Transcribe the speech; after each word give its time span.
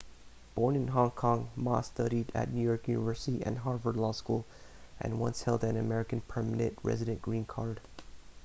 born 0.55 0.75
in 0.75 0.87
hong 0.87 1.11
kong 1.11 1.51
ma 1.55 1.79
studied 1.79 2.31
at 2.33 2.51
new 2.51 2.63
york 2.63 2.87
university 2.87 3.43
and 3.43 3.59
harvard 3.59 3.95
law 3.95 4.11
school 4.11 4.47
and 4.99 5.19
once 5.19 5.43
held 5.43 5.63
an 5.63 5.77
american 5.77 6.21
permanent 6.21 6.75
resident 6.81 7.21
green 7.21 7.45
card 7.45 7.79